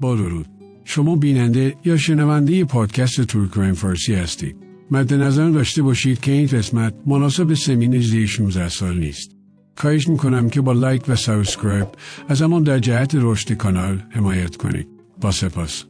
[0.00, 0.46] با درود.
[0.84, 4.56] شما بیننده یا شنونده پادکست True Crime فارسی هستید.
[4.90, 9.30] مد نظر داشته باشید که این قسمت مناسب سمین زیر 16 سال نیست.
[9.76, 11.88] خواهش می‌کنم که با لایک و subscribe
[12.28, 14.88] ازمان در جهت رشد کانال حمایت کنید.
[15.20, 15.89] با سپاس.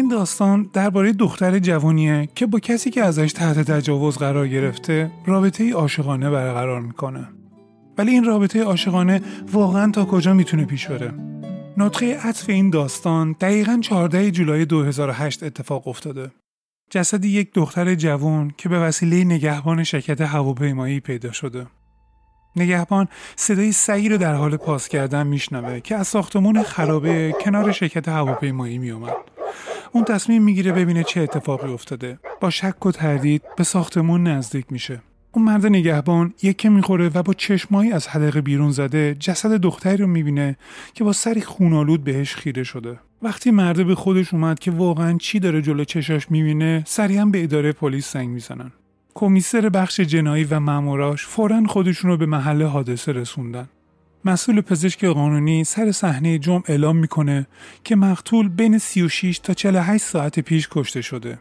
[0.00, 5.72] این داستان درباره دختر جوانیه که با کسی که ازش تحت تجاوز قرار گرفته رابطه
[5.72, 7.28] عاشقانه برقرار می‌کنه.
[7.98, 9.20] ولی این رابطه عاشقانه
[9.52, 11.14] واقعا تا کجا می‌تونه پیش بره؟
[11.76, 16.30] نطقه عطف این داستان دقیقا 14 جولای 2008 اتفاق افتاده.
[16.90, 21.66] جسد یک دختر جوان که به وسیله نگهبان شرکت هواپیمایی پیدا شده.
[22.56, 28.08] نگهبان صدای سعی رو در حال پاس کردن میشنوه که از ساختمون خرابه کنار شرکت
[28.08, 29.39] هواپیمایی میومد
[29.92, 32.18] اون تصمیم می‌گیره ببینه چه اتفاقی افتاده.
[32.40, 35.02] با شک و تردید به ساختمون نزدیک میشه.
[35.32, 40.06] اون مرد نگهبان یکه می‌خوره و با چشمایی از حدقه بیرون زده جسد دختری رو
[40.06, 40.56] می‌بینه
[40.94, 42.98] که با سری خونالود بهش خیره شده.
[43.22, 47.72] وقتی مرده به خودش اومد که واقعا چی داره جلو چشاش می‌بینه سریعا به اداره
[47.72, 48.72] پلیس زنگ می‌زنن.
[49.14, 53.68] کمیسر بخش جنایی و ماموراش فورا خودشون رو به محل حادثه رسوندن.
[54.24, 57.46] مسئول پزشک قانونی سر صحنه جمع اعلام می‌کنه
[57.84, 61.38] که مقتول بین 36 تا 48 ساعت پیش کشته شده.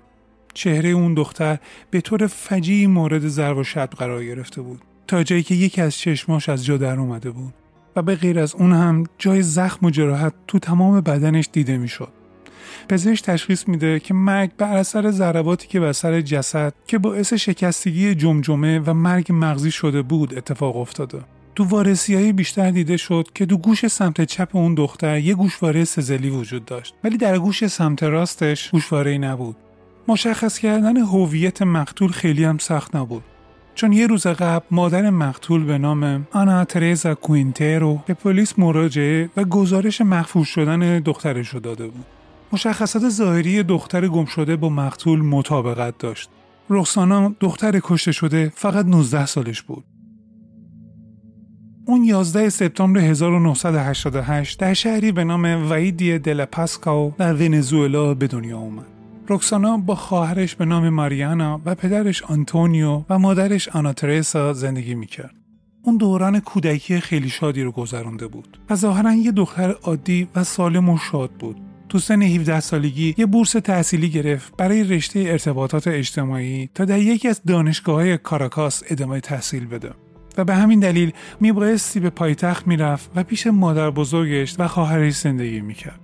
[0.54, 1.58] چهره اون دختر
[1.92, 5.98] به طور فجیعی مورد ضرب و شتم قرار گرفته بود تا جایی که یکی از
[5.98, 7.54] چشماش از جا در اومده بود
[7.96, 12.12] و به غیر از اون هم جای زخم و جراحت تو تمام بدنش دیده می‌شد.
[12.90, 18.16] پزشک تشخیص میده که مرگ بر اثر ضرباتی که بر سر جسد که باعث شکستگی
[18.16, 21.20] جمجمه و مرگ مغزی شده بود اتفاق افتاده.
[21.60, 25.84] تو وارسی های بیشتر دیده شد که دو گوش سمت چپ اون دختر یه گوشواره
[25.84, 26.94] سزلی وجود داشت.
[27.04, 29.56] ولی در گوش سمت راستش گوشواره نبود.
[30.08, 33.24] مشخص کردن هویت مقتول خیلی هم سخت نبود.
[33.76, 39.44] چون یه روز قبل مادر مقتول به نام آنا ترزا کوینترو به پلیس مراجعه و
[39.44, 42.06] گزارش مفقود شدن دخترش رو داده بود.
[42.54, 46.30] مشخصات ظاهری دختر گم شده با مقتول مطابقت داشت.
[46.70, 49.84] رکسانا دختر کشته شده فقط 19 سالش بود.
[51.90, 58.28] اون 11 سپتامبر 1988 در شهری به نام ویه د لا پاسکوا در ونزوئلا به
[58.28, 58.86] دنیا اومد.
[59.30, 65.36] رکسانا با خواهرش به نام ماریانا و پدرش آنتونیو و مادرش آنا ترسا زندگی می‌کرد.
[65.84, 70.90] اون دوران کودکی خیلی شادی رو گذرانده بود و ظاهرا یه دختر عادی و سالم
[70.90, 71.58] و شاد بود.
[71.90, 77.28] تو سن 17 سالگی یه بورس تحصیلی گرفت برای رشته ارتباطات اجتماعی تا در یکی
[77.28, 79.92] از دانشگاه کاراکاس ادامه تحصیل بده.
[80.38, 85.62] و به همین دلیل میبایستی به پایتخت می‌رفت و پیش مادر بزرگش و خواهرش زندگی
[85.62, 86.00] می‌کرد.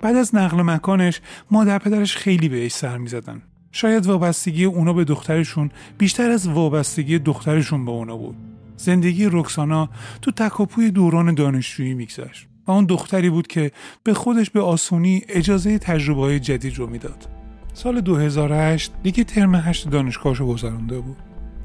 [0.00, 1.20] بعد از نقل مکانش
[1.50, 3.42] مادر پدرش خیلی بهش سر می‌زدن.
[3.72, 8.36] شاید وابستگی اونا به دخترشون بیشتر از وابستگی دخترشون به اونا بود.
[8.76, 9.88] زندگی رکسانا
[10.22, 13.72] تو تکاپوی دوران دانشجویی میگذشت و اون دختری بود که
[14.04, 17.28] به خودش به آسونی اجازه تجربه های جدید رو می‌داد.
[17.74, 21.16] سال 2008 دیگه ترم هشت دانشگاهشو گذرانده بود.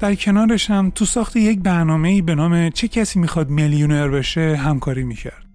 [0.02, 5.04] در کنارش هم تو ساخت یک برنامه به نام چه کسی می‌خواد میلیونر بشه همکاری
[5.04, 5.46] می‌کرد.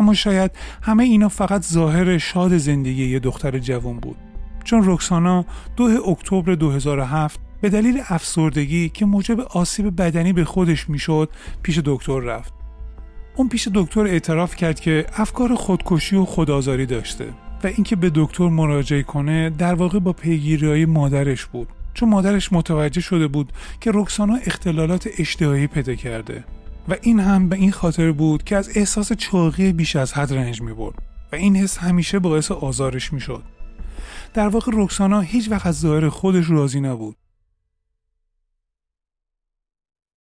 [0.00, 0.50] اما شاید
[0.82, 4.16] همه اینا فقط ظاهر شاد زندگی یه دختر جوان بود.
[4.64, 5.44] چون رکسانا
[5.76, 11.30] دو اکتبر 2007 به دلیل افسردگی که موجب آسیب بدنی به خودش می‌شد
[11.62, 12.54] پیش دکتر رفت.
[13.36, 17.24] اون پیش دکتر اعتراف کرد که افکار خودکشی و خودآزاری داشته
[17.64, 21.68] و اینکه به دکتر مراجعه کنه در واقع با پیگیری مادرش بود.
[21.96, 26.44] چون مادرش متوجه شده بود که رکسانا اختلالات اشتهایی پیدا کرده
[26.88, 30.62] و این هم به این خاطر بود که از احساس چاقی بیش از حد رنج
[30.62, 30.94] می برد
[31.32, 33.42] و این حس همیشه باعث آزارش می شد.
[34.34, 37.16] در واقع رکسانا هیچ وقت از ظاهر خودش راضی نبود.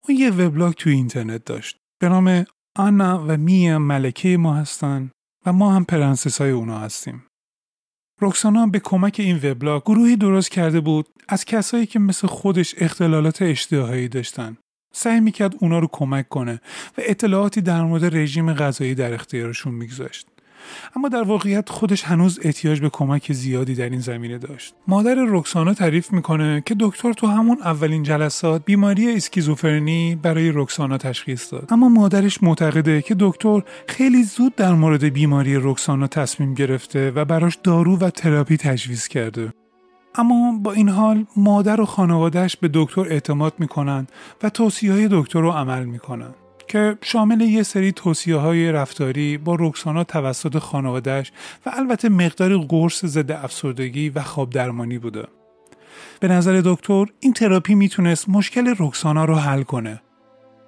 [0.08, 2.44] اون یه وبلاگ توی اینترنت داشت به نام
[2.76, 5.10] آنا و میا ملکه ما هستن
[5.46, 7.27] و ما هم پرنسس های اونا هستیم.
[8.20, 13.42] رکسانا به کمک این وبلاگ گروهی درست کرده بود از کسایی که مثل خودش اختلالات
[13.42, 14.56] اشتهایی داشتن.
[14.92, 16.60] سعی می‌کرد اونا رو کمک کنه
[16.98, 20.26] و اطلاعاتی در مورد رژیم غذایی در اختیارشون میگذاشت.
[20.96, 24.74] اما در واقعیت خودش هنوز احتیاج به کمک زیادی در این زمینه داشت.
[24.88, 31.52] مادر رکسانا تعریف می‌کنه که دکتر تو همون اولین جلسات بیماری اسکیزوفرنی برای رکسانا تشخیص
[31.52, 31.66] داد.
[31.70, 37.58] اما مادرش معتقده که دکتر خیلی زود در مورد بیماری رکسانا تصمیم گرفته و براش
[37.62, 39.52] دارو و تراپی تجویز کرده.
[40.14, 44.12] اما با این حال مادر و خانوادهش به دکتر اعتماد می‌کنند
[44.42, 46.34] و توصیه های دکتر رو عمل می‌کنند.
[46.68, 51.32] که شامل یه سری توصیه های رفتاری با رکسانا توسط خانوادهش
[51.66, 55.24] و البته مقدار قرص ضد افسردگی و خواب درمانی بوده.
[56.20, 60.00] به نظر دکتر این تراپی می‌تونست مشکل رکسانا رو حل کنه.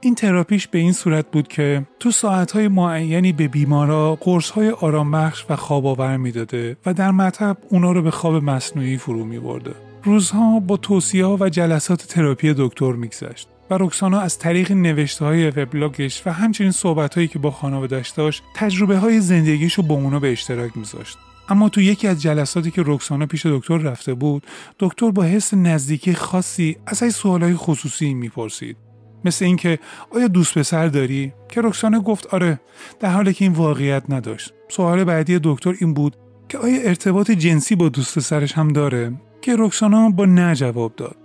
[0.01, 5.57] این تراپیش به این صورت بود که تو ساعتهای معینی به بیمارا قرصهای آرامبخش و
[5.57, 9.75] خواب آور می‌داده و در مطب اونا رو به خواب مصنوعی فرو می برده.
[10.05, 13.49] روزها با توصیه و جلسات تراپی دکتر میگذشت.
[13.71, 18.43] و رکسانا از طریق نوشته های وبلاگش و همچنین صحبت هایی که با خانوادش داشت
[18.55, 21.19] تجربه های زندگیش رو با اونا به اشتراک میذاشت.
[21.49, 24.47] اما تو یکی از جلساتی که رکسانا پیش دکتر رفته بود
[24.79, 28.77] دکتر با حس نزدیکی خاصی از این سوالهای خصوصی می‌پرسید.
[29.25, 29.79] مثل اینکه
[30.11, 32.61] آیا دوست پسر داری؟ که رکسانا گفت آره
[33.01, 34.53] در حالی که این واقعیت نداشت.
[34.69, 36.17] سوال بعدی دکتر این بود
[36.49, 39.13] که آیا ارتباط جنسی با دوست پسرش هم داره؟
[39.43, 41.17] که رکسانا با نه جواب داد.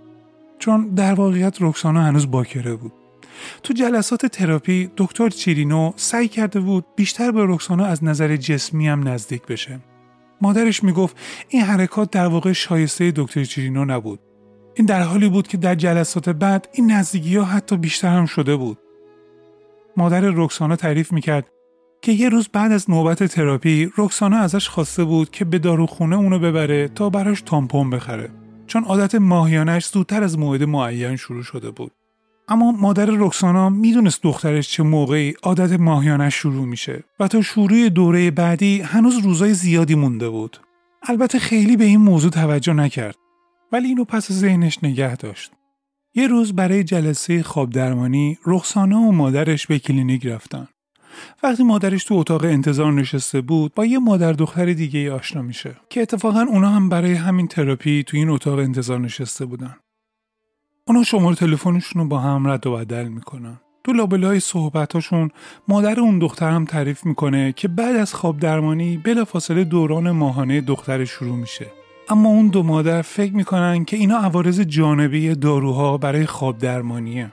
[0.58, 2.92] چون در واقعیت رکسانا هنوز باکره بود.
[3.62, 9.08] تو جلسات تراپی دکتر چیرینو سعی کرده بود بیشتر به رکسانا از نظر جسمی هم
[9.08, 9.80] نزدیک بشه.
[10.40, 11.16] مادرش می‌گفت
[11.48, 14.20] این حرکات در واقع شایسته دکتر چیرینو نبود.
[14.74, 18.56] این در حالی بود که در جلسات بعد این نزدیکی ها حتی بیشتر هم شده
[18.56, 18.78] بود.
[19.96, 21.46] مادر رکسانا تعریف می‌کرد
[22.02, 26.38] که یه روز بعد از نوبت تراپی رکسانا ازش خواسته بود که به داروخونه اونو
[26.38, 28.30] ببره تا براش تامپون بخره.
[28.66, 31.92] چون عادت ماهیانش زودتر از موعد معین شروع شده بود.
[32.48, 38.30] اما مادر رکسانا می‌دونست دخترش چه موقعی عادت ماهیانش شروع میشه و تا شروع دوره
[38.30, 40.56] بعدی هنوز روزای زیادی مونده بود.
[41.02, 43.16] البته خیلی به این موضوع توجه نکرد
[43.72, 45.52] ولی اینو پس ذهنش نگه داشت.
[46.14, 50.68] یه روز برای جلسه خواب درمانی رکسانا و مادرش به کلینیک رفتن.
[51.42, 56.02] وقتی مادرش تو اتاق انتظار نشسته بود با یه مادر دختر دیگه آشنا میشه که
[56.02, 59.76] اتفاقا اونا هم برای همین تراپی تو این اتاق انتظار نشسته بودن.
[60.88, 63.60] اونا شماره تلفنشون رو با هم رد و بدل می‌کنن.
[63.84, 65.30] تو لابلای صحبتاشون
[65.68, 71.04] مادر اون دختر هم تعریف می‌کنه که بعد از خواب درمانی بلافاصله دوران ماهانه دختر
[71.04, 71.66] شروع میشه.
[72.08, 77.32] اما اون دو مادر فکر می‌کنن که اینا عوارض جانبی داروها برای خواب درمانیه.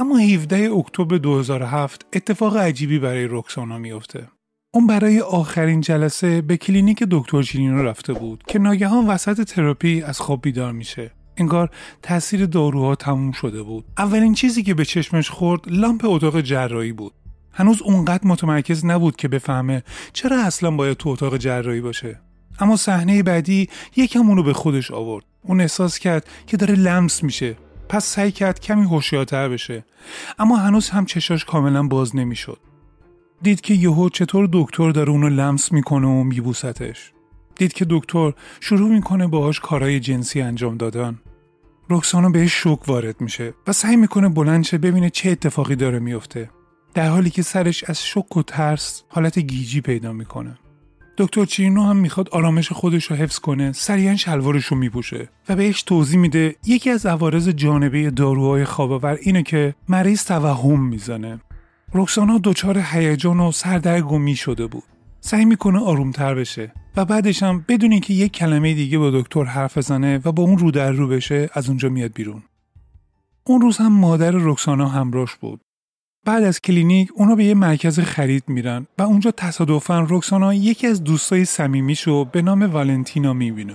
[0.00, 4.28] اما 17 اکتبر 2007 اتفاق عجیبی برای رکسانا میافته.
[4.74, 10.20] اون برای آخرین جلسه به کلینیک دکتر چیرینوس رفته بود که ناگهان وسط تراپی از
[10.20, 11.10] خواب بیدار میشه.
[11.36, 11.70] انگار
[12.02, 13.84] تاثیر داروها تموم شده بود.
[13.98, 17.12] اولین چیزی که به چشمش خورد لامپ اتاق جراحی بود.
[17.52, 22.20] هنوز اونقدر متمرکز نبود که بفهمه چرا اصلا باید تو اتاق جراحی باشه.
[22.60, 25.24] اما صحنه بعدی یکم اونو به خودش آورد.
[25.42, 27.56] اون احساس کرد که داره لمس میشه
[27.90, 29.84] پس سعی کرد کمی هوشیارتر بشه.
[30.38, 32.58] اما هنوز هم چشاش کاملا باز نمی‌شد.
[33.42, 37.12] دید که یهو چطور دکتر داره اونو لمس می‌کنه و میبوستش.
[37.56, 41.18] دید که دکتر شروع می‌کنه باهاش کارهای جنسی انجام دادن.
[41.90, 46.50] رکسانا بهش شوک وارد میشه و سعی می‌کنه بلند شه ببینه چه اتفاقی داره میفته
[46.94, 50.58] در حالی که سرش از شک و ترس حالت گیجی پیدا می‌کنه.
[51.20, 53.72] دکتر چینو هم می‌خواد آرامش خودش رو حفظ کنه.
[53.72, 59.42] سریعا شلوارش رو میپوشه و بهش توضیح میده یکی از عوارض جانبه داروهای خوابآور اینه
[59.42, 61.40] که مریض توهم می‌زنه.
[61.94, 64.82] رکسانا دچار هیجان و سردرگمی شده بود.
[65.20, 69.78] سعی می‌کنه آرومتر بشه و بعدش هم بدون اینکه یک کلمه دیگه با دکتر حرف
[69.78, 72.42] بزنه و با اون رو در رو بشه از اونجا میاد بیرون.
[73.44, 75.60] اون روز هم مادر رکسانا همراش بود.
[76.24, 81.04] بعد از کلینیک اونا به یه مرکز خرید میرن و اونجا تصادفا رکسانا یکی از
[81.04, 83.74] دوستای صمیمیشو به نام والنتینا می‌بینه.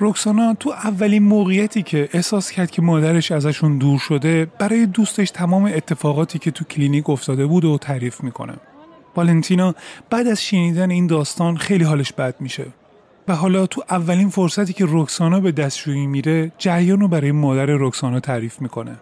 [0.00, 5.64] رکسانا تو اولین موقعیتی که احساس کرد که مادرش ازشون دور شده برای دوستش تمام
[5.64, 8.54] اتفاقاتی که تو کلینیک افتاده بود و تعریف می‌کنه.
[9.16, 9.74] والنتینا
[10.10, 12.66] بعد از شنیدن این داستان خیلی حالش بد میشه
[13.28, 18.20] و حالا تو اولین فرصتی که رکسانا به دستشویی میره جریان رو برای مادر رکسانا
[18.20, 18.96] تعریف می‌کنه.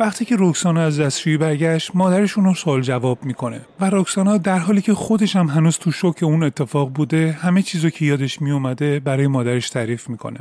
[0.00, 4.82] وقتی که رکسانا از دستشویی برگشت مادرشون رو سوال جواب می‌کنه و رکسانا در حالی
[4.82, 9.26] که خودش هم هنوز تو شوک اون اتفاق بوده همه چیزو که یادش میومده برای
[9.26, 10.40] مادرش تعریف می‌کنه.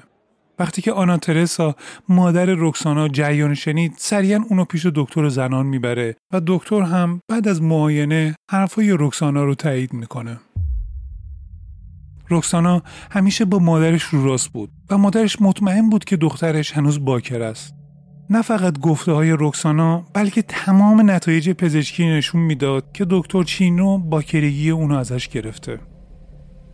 [0.60, 1.76] وقتی که آنا ترسا
[2.10, 7.62] مادر رکسانا جریان شنید سریعا اونو پیش دکتر زنان می‌بره و دکتر هم بعد از
[7.62, 10.40] معاینه حرفای رکسانا رو تایید می‌کنه.
[12.30, 17.42] رکسانا همیشه با مادرش رو راست بود و مادرش مطمئن بود که دخترش هنوز باکر
[17.42, 17.83] است.
[18.30, 24.70] نه فقط گفته های رکسانا بلکه تمام نتایج پزشکی نشون می‌داد که دکتر چینو باکرگی
[24.70, 25.80] اونو ازش گرفته.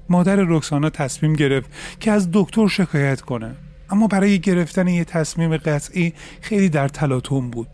[0.10, 3.56] مادر رکسانا تصمیم گرفت که از دکتر شکایت کنه.
[3.90, 7.68] اما برای گرفتن یه تصمیم قطعی خیلی در تلاطم بود.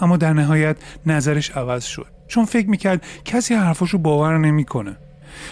[0.00, 0.76] اما در نهایت
[1.06, 2.06] نظرش عوض شد.
[2.28, 4.96] چون فکر می‌کرد کسی حرفاشو باور نمی‌کنه.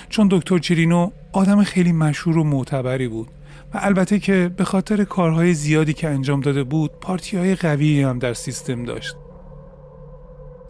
[0.08, 3.28] چون دکتر چیرینو آدم خیلی مشهور و معتبری بود.
[3.74, 8.18] و البته که به خاطر کارهای زیادی که انجام داده بود پارتی های قوی هم
[8.18, 9.16] در سیستم داشت.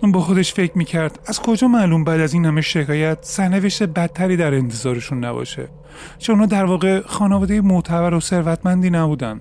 [0.02, 4.36] اون با خودش فکر می‌کرد از کجا معلوم بعد از این همه شکایت سرنوشت بدتری
[4.36, 5.68] در انتظارشون نباشه؟
[6.18, 9.40] چون در واقع خانواده معتبر و ثروتمندی نبودن.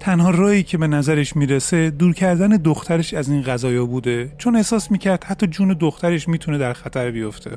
[0.00, 4.90] تنها رایی که به نظرش می‌رسه دور کردن دخترش از این قضایا بوده چون احساس
[4.90, 7.50] می‌کرد حتی جون دخترش می‌تونه در خطر بیفته.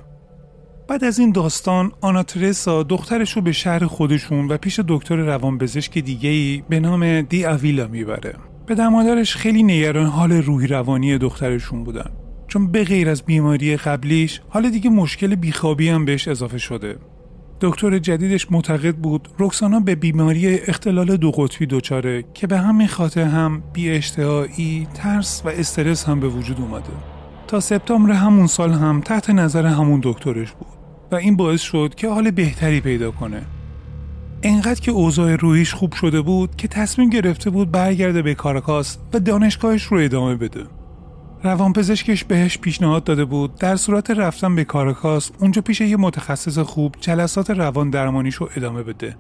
[0.87, 5.97] بعد از این داستان آنا ترسا دخترش رو به شهر خودشون و پیش دکتر روانپزشک
[5.97, 8.35] دیگه ای به نام دی اویلا می‌بره.
[8.65, 12.11] به مادرش خیلی نگران حال روحی روانی دخترشون بودن
[12.47, 16.97] چون به غیر از بیماری قبلیش حال دیگه مشکل بیخوابی هم بهش اضافه شده.
[17.61, 23.23] دکتر جدیدش معتقد بود رکسانا به بیماری اختلال دو قطبی دچاره که به همین خاطر
[23.23, 24.01] هم بی
[24.93, 26.93] ترس و استرس هم به وجود اومده.
[27.47, 30.74] تا سپتامبر همون سال هم تحت نظر همون دکترش بود
[31.11, 33.41] و این باعث شد که حال بهتری پیدا کنه.
[34.43, 39.19] انقدر که اوضاع رویش خوب شده بود که تصمیم گرفته بود برگرده به کاراکاس و
[39.19, 40.63] دانشگاهش رو ادامه بده.
[41.45, 43.55] روانپزشکش بهش پیشنهاد داده بود.
[43.55, 48.83] در صورت رفتن به کاراکاس اونجا پیش یه متخصص خوب جلسات روان درمانیش رو ادامه
[48.83, 49.15] بده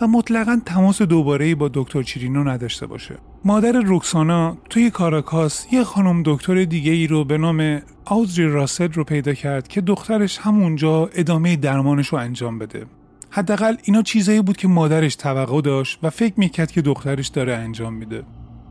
[0.00, 3.14] و مطلقا تماس دوباره با دکتر چیرینو نداشته باشه.
[3.44, 9.04] مادر روکسانا توی کاراکاس یه خانم دکتر دیگه ای رو به نام آوزری راسد رو
[9.04, 12.86] پیدا کرد که دخترش همونجا ادامه درمانش رو انجام بده.
[13.30, 17.94] حداقل اینا چیزایی بود که مادرش توقع داشت و فکر می‌کرد که دخترش داره انجام
[17.94, 18.22] میده.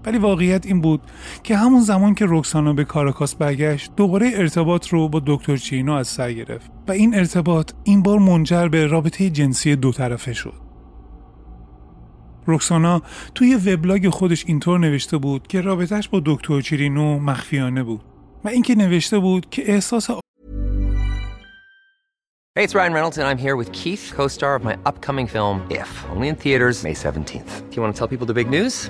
[0.09, 1.01] ولی واقعیت این بود
[1.43, 6.07] که همون زمان که روکسانا به کاراکاس برگشت دوباره ارتباط رو با دکتر چینو از
[6.07, 10.53] سر گرفت و این ارتباط این بار منجر به رابطه جنسی دو طرفه شد
[12.45, 13.01] روکسانا
[13.35, 18.01] توی وبلاگ خودش اینطور نوشته بود که رابطهش با دکتر چیرینو مخفیانه بود
[18.43, 20.09] و اینکه نوشته بود که احساس
[22.55, 25.89] Hey, it's Ryan Reynolds and I'm here with Keith, co-star of my upcoming film If,
[26.13, 27.51] only in theaters May 17th.
[27.69, 28.89] Do you want to tell people the big news?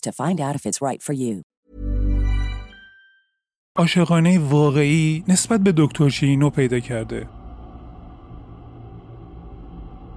[0.00, 1.42] to find out if it's right for you.
[3.76, 7.28] عاشقانه واقعی نسبت به دکتر شیرینو پیدا کرده.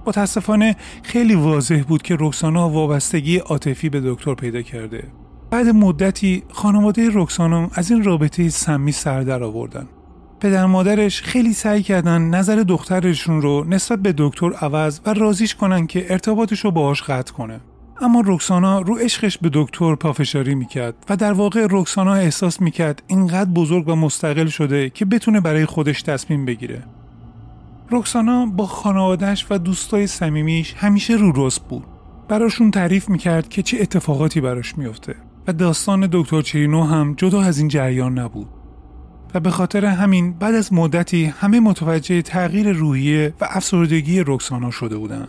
[0.06, 5.04] متاسفانه خیلی واضح بود که رکسانا وابستگی عاطفی به دکتر پیدا کرده.
[5.50, 9.88] بعد مدتی خانواده رکسانا از این رابطه سمی سر در آوردن.
[10.40, 15.86] پدر مادرش خیلی سعی کردن نظر دخترشون رو نسبت به دکتر عوض و رازیش کنن
[15.86, 17.60] که ارتباطش رو باهاش قطع کنه.
[18.00, 23.50] اما رکسانا رو عشقش به دکتر پافشاری می‌کرد و در واقع رکسانا احساس می‌کرد اینقدر
[23.50, 26.82] بزرگ و مستقل شده که بتونه برای خودش تصمیم بگیره.
[27.90, 31.84] رکسانا با خانوادهش و دوستای صمیمیش همیشه رو راست بود.
[32.28, 35.14] براشون تعریف می‌کرد که چه اتفاقاتی براش میفته
[35.46, 38.48] و داستان دکتر چرینو هم جدا از این جریان نبود.
[39.34, 44.96] و به خاطر همین بعد از مدتی همه متوجه تغییر روحیه و افسردگی رکسانا شده
[44.96, 45.28] بودند.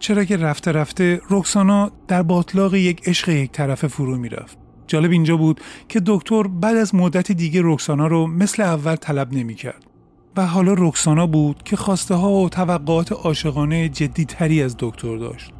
[0.00, 4.58] چرا که رفته رفته رکسانا در باطلاق یک عشق یک طرفه فرو می‌رفت.
[4.86, 9.84] جالب اینجا بود که دکتر بعد از مدت دیگه رکسانا رو مثل اول طلب نمی‌کرد.
[10.36, 15.52] و حالا رکسانا بود که خواسته ها و توقعات عاشقانه جدی تری از دکتر داشت.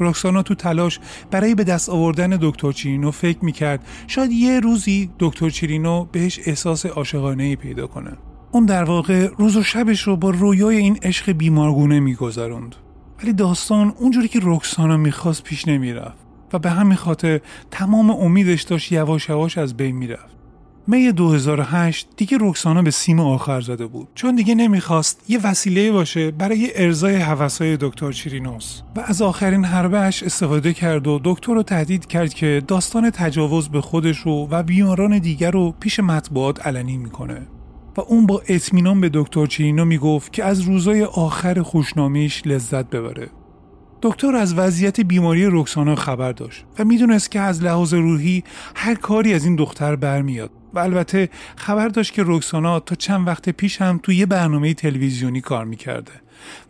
[0.00, 5.50] رکسانا تو تلاش برای به دست آوردن دکتر چیرینو فکر می‌کرد شاید یه روزی دکتر
[5.50, 8.12] چیرینو بهش احساس عاشقانه ای پیدا کنه.
[8.52, 12.76] اون در واقع روز و شبش رو با رویای این عشق بیمارگونه میگذروند.
[13.22, 18.92] ولی داستان اونجوری که رکسانا می‌خواست پیش نمی‌رفت و به همین خاطر تمام امیدش داشت
[18.92, 20.38] یواش یواش از بین می‌رفت.
[20.86, 24.08] می 2008 دیگه رکسانا به سیم آخر زده بود.
[24.14, 28.80] چون دیگه نمی‌خواست یه وسیله باشه برای ارزای هوسای دکتر چیرینوس.
[28.96, 33.80] و از آخرین حربهش استفاده کرد و دکتر رو تهدید کرد که داستان تجاوز به
[33.80, 37.46] خودش رو و بیماران دیگر رو پیش مطبوعات علنی می‌کنه.
[37.98, 43.28] و اون با اطمینان به دکتر چیرینو می‌گفت که از روزای آخر خوشنامیش لذت ببره.
[44.02, 49.34] دکتر از وضعیت بیماری رکسانا خبر داشت و می‌دونست که از لحاظ روحی هر کاری
[49.34, 54.00] از این دختر برمیاد و البته خبر داشت که رکسانا تا چند وقت پیش هم
[54.02, 56.12] توی یه برنامه تلویزیونی کار می‌کرده.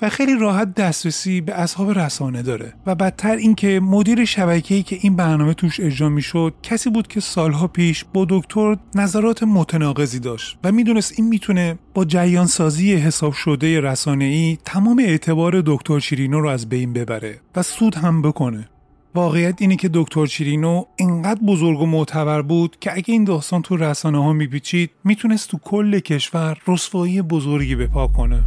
[0.03, 2.73] و خیلی راحت دسترسی به اصحاب رسانه داره.
[2.87, 7.67] و بدتر اینکه مدیر شبکه‌ای که این برنامه توش اجرا می‌شد کسی بود که سالها
[7.67, 13.81] پیش با دکتر نظرات متناقضی داشت و می‌دونست این می‌تونه با جریان سازی حساب شده
[13.81, 18.69] رسانه‌ای تمام اعتبار دکتر شیرینو رو از بین ببره و سود هم بکنه.
[19.15, 23.77] واقعیت اینه که دکتر چیرینو اینقدر بزرگ و معتبر بود که اگه این داستان تو
[23.77, 28.45] رسانه ها میپیچید می‌تونست تو کل کشور رسوایی بزرگی به پا کنه.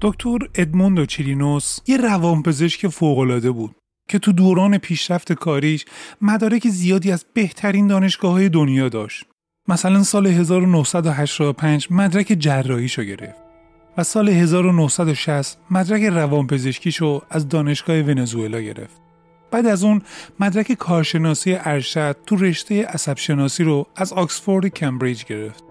[0.00, 3.76] دکتر ادموندو چیرینوس یه روانپزشک فوقالعاده بود
[4.08, 5.84] که تو دوران پیشرفت کاریش
[6.20, 9.24] مدارک زیادی از بهترین دانشگاه های دنیا داشت.
[9.68, 13.40] مثلا سال 1985 مدرک جراحیشو گرفت.
[13.96, 19.00] و سال 1960 مدرک روانپزشکیشو از دانشگاه ونزوئلا گرفت.
[19.50, 20.02] بعد از اون
[20.40, 25.67] مدرک کارشناسی ارشد تو رشته عصب شناسی رو از آکسفورد کمبریج گرفت.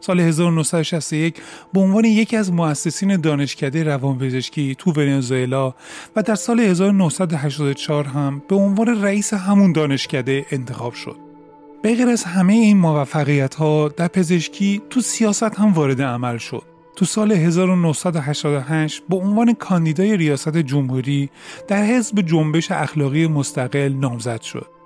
[0.00, 5.74] سال 1961 به عنوان یکی از مؤسسین دانشکده روانپزشکی تو ونزوئلا
[6.16, 11.16] و در سال 1984 هم به عنوان رئیس همون دانشکده انتخاب شد.
[11.82, 16.62] به از همه این موفقیت ها در پزشکی تو سیاست هم وارد عمل شد.
[16.96, 21.30] تو سال 1988 به عنوان کاندیدای ریاست جمهوری
[21.68, 24.77] در حزب جنبش اخلاقی مستقل نامزد شد.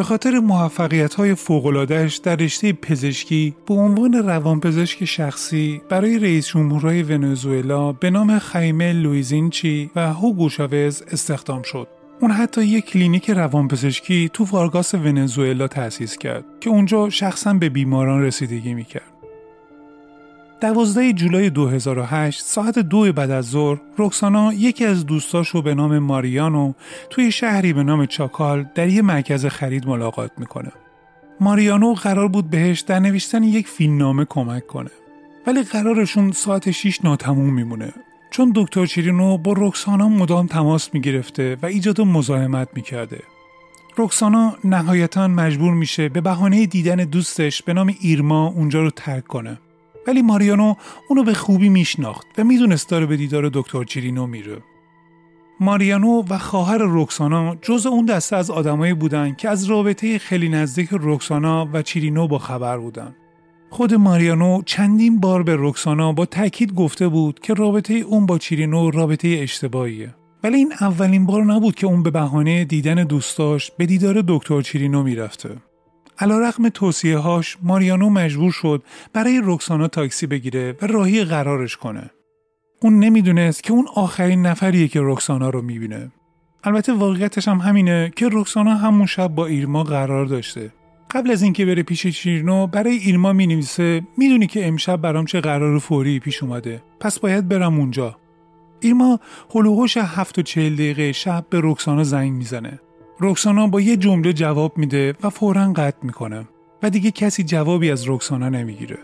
[0.00, 7.02] به خاطر موفقیت های فوقلادهش در رشته پزشکی به عنوان روانپزشک شخصی برای رئیس جمهورهای
[7.02, 11.88] ونزوئلا به نام خایمه لوسینچی و هوگو چاوز استخدام شد.
[12.20, 18.22] اون حتی یک کلینیک روانپزشکی تو وارگاس ونزوئلا تأسیس کرد که اونجا شخصا به بیماران
[18.22, 19.19] رسیدگی می‌کرد.
[20.60, 26.72] دوازده جولای 2008 ساعت دو بعد از ظهر رکسانا یکی از دوستاشو به نام ماریانو
[27.10, 30.72] توی شهری به نام چاکال در یه مرکز خرید ملاقات می‌کنه.
[31.40, 34.90] ماریانو قرار بود بهش در نوشتن یک فیلمنامه کمک کنه.
[35.46, 37.92] ولی قرارشون ساعت 6 ناتموم میمونه
[38.30, 43.22] چون دکتر چیرینو با رکسانا مدام تماس می‌گرفته و ایجاد مزاحمت می‌کرده.
[43.98, 49.58] رکسانا نهایتا مجبور میشه به بهانه دیدن دوستش به نام ایرما اونجا رو ترک کنه.
[50.06, 50.74] ولی ماریانو
[51.08, 54.62] اونو به خوبی میشناخت و می‌دونست داره به دیدار دکتر چیرینو میره.
[55.60, 60.88] ماریانو و خواهر رکسانا جز اون دسته از آدمایی بودن که از رابطه خیلی نزدیک
[60.92, 63.16] رکسانا و چیرینو با خبر بودن.
[63.70, 68.90] خود ماریانو چندین بار به رکسانا با تاکید گفته بود که رابطه اون با چیرینو
[68.90, 70.14] رابطه اشتباهیه.
[70.44, 75.02] ولی این اولین بار نبود که اون به بهانه دیدن دوستاش به دیدار دکتر چیرینو
[75.02, 75.56] می‌رفته.
[76.20, 82.10] علا رقم توصیه هاش ماریانو مجبور شد برای رکسانا تاکسی بگیره و راهی قرارش کنه.
[82.82, 86.12] اون نمی‌دونست که اون آخرین نفریه که رکسانا رو می‌بینه.
[86.64, 90.72] البته واقعیتش هم همینه که رکسانا همون شب با ایرما قرار داشته.
[91.10, 95.40] قبل از اینکه بره پیش چیرنو برای ایرما می نویسه می‌دونی که امشب برام چه
[95.40, 98.16] قرار فوری پیش اومده پس باید برم اونجا
[98.80, 99.20] ایرما
[99.54, 102.80] هلوهوش هفت و چهل دقیقه شب به رکسانا زنگ می‌زنه.
[103.20, 106.48] رکسانا با یه جمله جواب میده و فورا قطع می‌کنه
[106.82, 108.98] و دیگه کسی جوابی از رکسانا نمی‌گیره.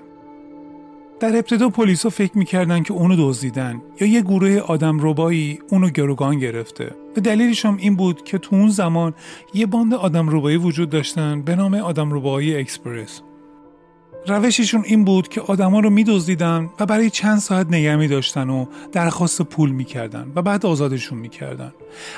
[1.21, 6.39] در ابتدا پلیسا فکر می‌کردن که اونو دزدیدن یا یه گروه آدم ربایی اونو گروگان
[6.39, 9.15] گرفته و دلیلش هم این بود که تو اون زمان
[9.55, 13.23] یه باند آدم ربایی وجود داشتن به نام آدم ربایی اکسپرس
[14.29, 18.67] روششون این بود که آدما رو میدزدیدن و برای چند ساعت نگه می داشتن و
[18.93, 21.73] درخواست پول می‌کردن و بعد آزادشون می‌کردن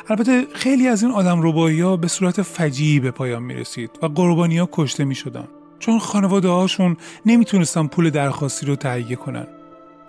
[0.09, 4.07] البته خیلی از این آدم ربایی ها به صورت فجیعی به پایان می رسید و
[4.07, 5.49] قربانی ها کشته می شدن.
[5.79, 9.47] چون خانواده هاشون نمی‌تونستن پول درخواستی رو تهیه کنن.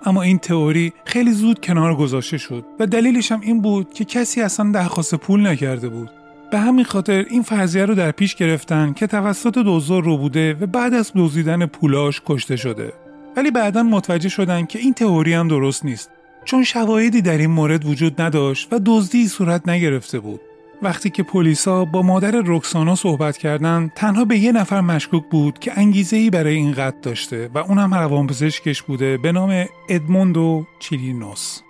[0.05, 4.41] اما این تئوری خیلی زود کنار گذاشته شد و دلیلش هم این بود که کسی
[4.41, 6.09] اصلا درخواست پول نکرده بود.
[6.51, 10.65] به همین خاطر این فرضیه رو در پیش گرفتن که توسط دزدار رو بوده و
[10.65, 12.93] بعد از دزدیدن پولاش کشته شده.
[13.37, 16.11] ولی بعدا متوجه شدن که این تئوری هم درست نیست
[16.45, 20.41] چون شواهدی در این مورد وجود نداشت و دزدی صورت نگرفته بود.
[20.81, 25.79] وقتی که پلیسا با مادر رکسانا صحبت کردند تنها به یه نفر مشکوک بود که
[25.79, 31.61] انگیزه ای برای این قتل داشته و اونم روانپزشکش بوده به نام ادموندو چیلینوس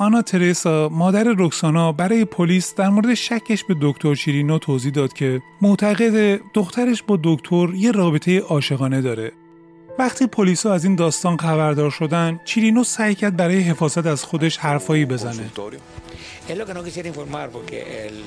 [0.00, 5.42] آنا ترسا مادر رکسانا برای پلیس در مورد شکش به دکتر چیرینو توضیح داد که
[5.62, 9.32] معتقد دخترش با دکتر یه رابطه عاشقانه داره.
[9.98, 15.04] وقتی پلیسا از این داستان خبردار شدن چیرینو سعی کرد برای حفاظت از خودش حرفایی
[15.04, 15.50] بزنه.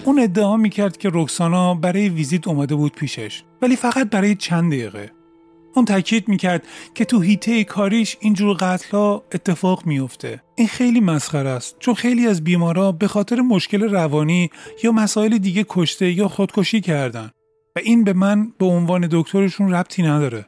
[0.06, 5.12] اون ادعا می‌کرد که رکسانا برای ویزیت اومده بود پیشش ولی فقط برای چند دقیقه.
[5.76, 6.64] اون تاکید می‌کرد
[6.96, 12.44] که تو هیته کاریش اینجور قتلها اتفاق میفته این خیلی مسخره است چون خیلی از
[12.44, 14.50] بیمارا به خاطر مشکل روانی
[14.84, 17.32] یا مسائل دیگه کشته یا خودکشی کردن.
[17.76, 20.46] و این به من به عنوان دکترشون ربطی نداره.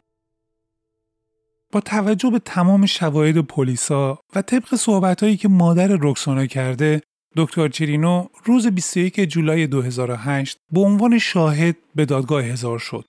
[1.71, 7.01] با توجه به تمام شواهد پلیسا و طبق صحبتهایی که مادر رکسانا کرده
[7.35, 13.05] دکتر چیرینو روز 21 جولای 2008 به عنوان شاهد به دادگاه هزار شد.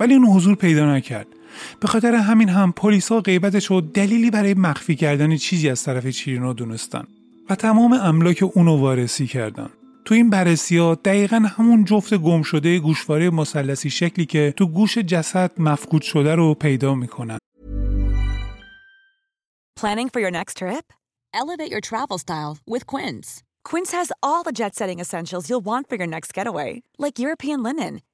[0.00, 1.26] ولی اون حضور پیدا نکرد.
[1.80, 6.52] به خاطر همین هم پلیسا غیبتش رو دلیلی برای مخفی کردن چیزی از طرف چیرینو
[6.52, 7.04] دونستن
[7.50, 9.70] و تمام املاک اونو وارسی کردن
[10.04, 14.98] تو این بررسی ها دقیقا همون جفت گم شده گوشواره مثلثی شکلی که تو گوش
[14.98, 17.38] جسد مفقود شده رو پیدا می‌کنن
[19.80, 20.86] Planning for your next trip?
[21.40, 23.42] Elevate your travel style with Quince.
[23.64, 27.62] Quince has all the jet setting essentials you'll want for your next getaway, like European
[27.62, 28.00] linen,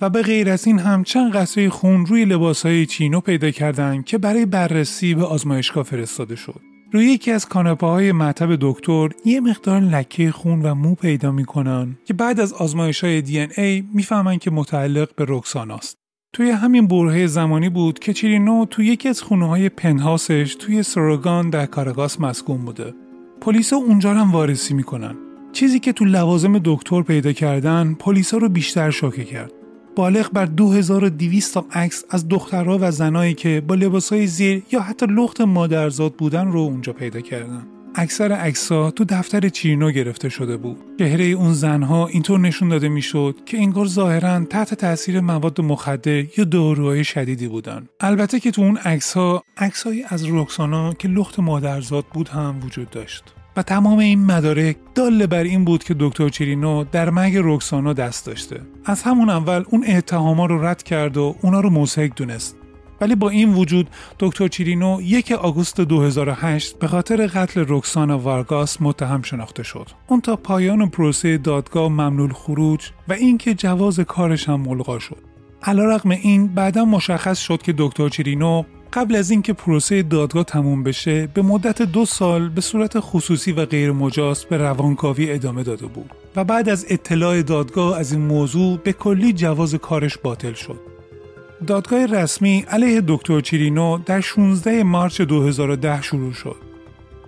[0.00, 4.18] و به غیر از این هم چند قطره خون روی لباسهای چینو پیدا کردند که
[4.18, 6.60] برای بررسی به آزمایشگاه فرستاده شد.
[6.92, 11.98] روی یکی از کاناپه های معتب دکتر یه مقدار لکه خون و مو پیدا می‌کنن
[12.04, 15.98] که بعد از آزمایش های دی ای می‌فهمن که متعلق به رکساناست.
[16.32, 21.50] توی همین برهه زمانی بود که چیرینو توی یکی از خونه های پنهاسش توی سروگان
[21.50, 22.94] در کاراگاس مسکون بوده.
[23.40, 25.14] پلیس اونجا هم وارسی می‌کنن.
[25.52, 29.52] چیزی که تو لوازم دکتر پیدا کردن پلیسا رو بیشتر شوکه کرد.
[29.96, 35.06] بالغ بر 2200 تا عکس از دخترها و زنایی که با لباسهای زیر یا حتی
[35.06, 37.66] لخت مادرزاد بودن رو اونجا پیدا کردن.
[37.94, 40.76] اکثر عکس‌ها تو دفتر چیرینو گرفته شده بود.
[40.98, 46.44] چهره اون زنها اینطور نشون داده می‌شد که انگار ظاهرا تحت تاثیر مواد مخدر یا
[46.44, 47.86] داروهای شدیدی بودن.
[48.00, 53.24] البته که تو اون عکس‌ها عکسهایی از رکسانا که لخت مادرزاد بود هم وجود داشت.
[53.56, 58.26] و تمام این مدارک داله بر این بود که دکتر چیرینو در مرگ رکسانا دست
[58.26, 62.56] داشته از همون اول اون اتهاما رو رد کرد و اونا رو موسیق دونست
[63.00, 69.22] ولی با این وجود دکتر چیرینو یک آگوست 2008 به خاطر قتل رکسانا وارگاس متهم
[69.22, 69.86] شناخته شد.
[70.06, 75.22] اون تا پایان پروسه دادگاه ممنول خروج و اینکه جواز کارش هم ملغا شد.
[75.62, 81.26] علیرغم این بعدا مشخص شد که دکتر چیرینو قبل از اینکه پروسه دادگاه تموم بشه
[81.26, 86.10] به مدت دو سال به صورت خصوصی و غیر مجاز به روانکاوی ادامه داده بود
[86.36, 90.80] و بعد از اطلاع دادگاه از این موضوع به کلی جواز کارش باطل شد.
[91.66, 96.56] دادگاه رسمی علیه دکتر چیرینو در 16 مارچ 2010 شروع شد.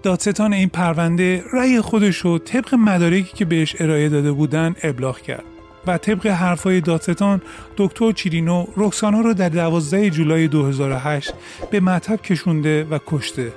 [0.02, 5.44] دادستان این پرونده رأی خودش رو طبق مدارکی که بهش ارائه داده بودن ابلاغ کرد.
[5.86, 7.42] و طبق حرفای دادستان
[7.76, 11.34] دکتر چیرینو رکسانا رو در 12 جولای 2008
[11.70, 13.52] به مطب کشونده و کشته.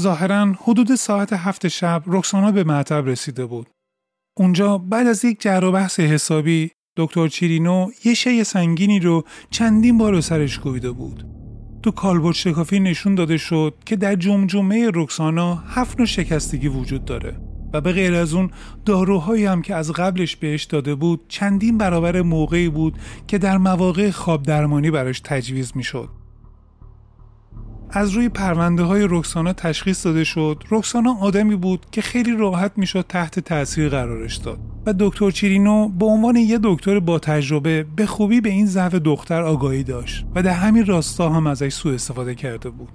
[0.00, 3.66] ظاهرا حدود ساعت هفت شب رکسانا به معتب رسیده بود.
[4.36, 10.20] اونجا بعد از یک جر بحث حسابی دکتر چیرینو یه شی سنگینی رو چندین بار
[10.20, 11.24] سرش کوبیده بود.
[11.82, 17.49] تو کالبد شکافی نشون داده شد که در جمجمه رکسانا هفت نوع شکستگی وجود داره
[17.72, 18.50] و به غیر از اون
[18.84, 24.10] داروهایی هم که از قبلش بهش داده بود چندین برابر موقعی بود که در مواقع
[24.10, 26.08] خواب درمانی براش تجویز می‌شد.
[27.92, 33.04] از روی پرونده های رکسانا تشخیص داده شد رکسانا آدمی بود که خیلی راحت می‌شد
[33.08, 38.40] تحت تاثیر قرارش داد و دکتر چیرینو به عنوان یه دکتر با تجربه به خوبی
[38.40, 42.70] به این ضعف دختر آگاهی داشت و در همین راستا هم ازش سوء استفاده کرده
[42.70, 42.88] بود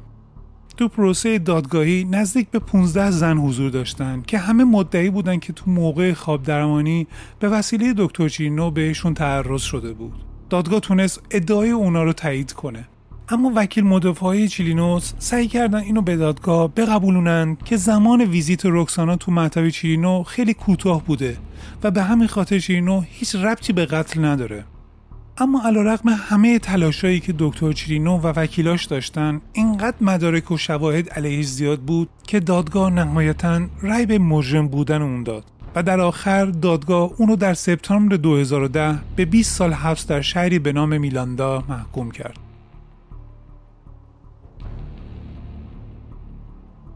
[0.77, 5.71] تو پروسه دادگاهی نزدیک به 15 زن حضور داشتند که همه مدعی بودند که تو
[5.71, 7.07] موقع خواب درمانی
[7.39, 10.13] به وسیله دکتر چیرینو بهشون تعرض شده بود.
[10.49, 12.88] دادگاه تونست ادعای اونا رو تایید کنه.
[13.29, 19.31] اما وکیل مدافعای چیلینوس سعی کردن اینو به دادگاه بقبولونند که زمان ویزیت رکسانا تو
[19.31, 21.38] مطب چیلینو خیلی کوتاه بوده
[21.83, 24.65] و به همین خاطر چیلینو هیچ ربطی به قتل نداره.
[25.37, 31.45] اما علیرغم همه تلاشایی که دکتر چیرینو و وکیلاش داشتن اینقدر مدارک و شواهد علیهش
[31.45, 35.43] زیاد بود که دادگاه نهایتا رأی به مجرم بودن اون داد.
[35.75, 40.73] و در آخر دادگاه اونو در سپتامبر 2010 به 20 سال حبس در شهری به
[40.73, 42.37] نام میلاندا محکوم کرد.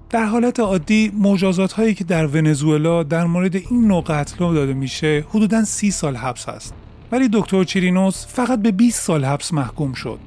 [0.10, 5.26] در حالت عادی مجازات هایی که در ونزوئلا در مورد این نوع قتل داده میشه
[5.30, 6.74] حدودا سی سال حبس هست.
[7.12, 10.20] ولی دکتر چیرینوس فقط به 20 سال حبس محکوم شد.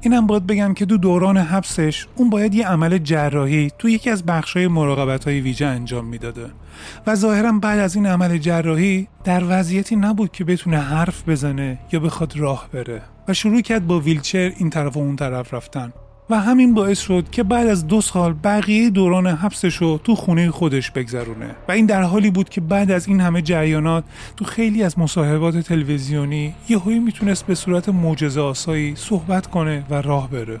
[0.00, 4.26] اینم باید بگم که دو دوران حبسش اون باید یه عمل جراحی تو یکی از
[4.26, 6.46] بخشای مراقبت های ویژه انجام می‌داده.
[7.06, 12.00] و ظاهرا بعد از این عمل جراحی در وضعیتی نبود که بتونه حرف بزنه یا
[12.00, 13.02] بخواد راه بره.
[13.28, 15.92] و شروع کرد با ویلچر این طرف و اون طرف رفتن.
[16.30, 20.50] و همین باعث شد که بعد از دو سال بقیه دوران حبسش رو تو خونه
[20.50, 21.54] خودش بگذرونه.
[21.68, 24.04] و این در حالی بود که بعد از این همه جریانات
[24.36, 30.30] تو خیلی از مصاحبات تلویزیونی یهویی می‌تونست به صورت معجزه آسایی صحبت کنه و راه
[30.30, 30.60] بره.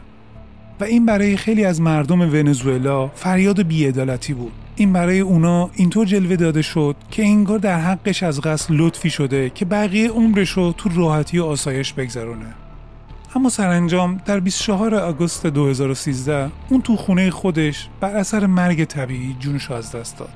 [0.80, 4.52] و این برای خیلی از مردم ونزوئلا فریاد بیعدالتی بود.
[4.76, 9.50] این برای اونا اینطور جلوه داده شد که انگار در حقش از قصد لطفی شده
[9.50, 12.63] که بقیه عمرش رو تو راحتی و آسایش بگذرونه.
[13.36, 19.70] اما سرانجام در 24 آگوست 2013 اون تو خونه خودش بر اثر مرگ طبیعی جونشو
[19.70, 20.28] از دست داد.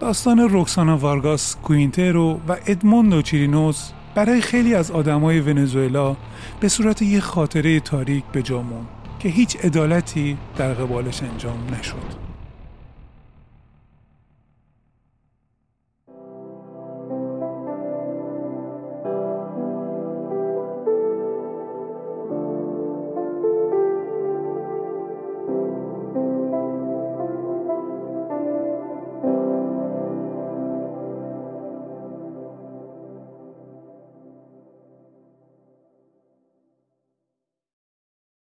[0.00, 6.16] داستان رکسانا وارگاس کوینترو و ادموندو چیرینوس برای خیلی از آدمای ونزوئلا
[6.60, 8.86] به صورت یک خاطره تاریک به جا موند
[9.18, 12.29] که هیچ عدالتی در قبالش انجام نشد.